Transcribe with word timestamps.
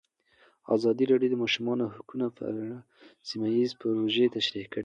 ازادي 0.75 1.03
راډیو 1.11 1.31
د 1.31 1.35
د 1.39 1.41
ماشومانو 1.43 1.85
حقونه 1.95 2.25
په 2.37 2.41
اړه 2.51 2.75
سیمه 3.29 3.47
ییزې 3.55 3.75
پروژې 3.81 4.25
تشریح 4.37 4.65
کړې. 4.71 4.79